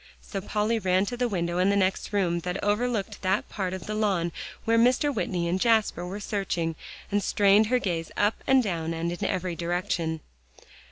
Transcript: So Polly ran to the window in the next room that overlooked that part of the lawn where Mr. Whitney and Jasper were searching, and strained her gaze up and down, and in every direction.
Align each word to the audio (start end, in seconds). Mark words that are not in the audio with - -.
So 0.19 0.41
Polly 0.41 0.79
ran 0.79 1.05
to 1.05 1.15
the 1.15 1.29
window 1.29 1.59
in 1.59 1.69
the 1.69 1.75
next 1.75 2.11
room 2.11 2.39
that 2.39 2.57
overlooked 2.63 3.21
that 3.21 3.47
part 3.49 3.71
of 3.71 3.85
the 3.85 3.93
lawn 3.93 4.31
where 4.65 4.79
Mr. 4.79 5.13
Whitney 5.13 5.47
and 5.47 5.61
Jasper 5.61 6.03
were 6.07 6.19
searching, 6.19 6.75
and 7.11 7.21
strained 7.21 7.67
her 7.67 7.77
gaze 7.77 8.09
up 8.17 8.43
and 8.47 8.63
down, 8.63 8.95
and 8.95 9.11
in 9.11 9.23
every 9.29 9.55
direction. 9.55 10.21